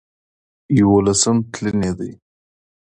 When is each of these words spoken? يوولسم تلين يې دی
يوولسم 0.79 1.37
تلين 1.51 1.79
يې 1.85 1.91
دی 1.99 2.11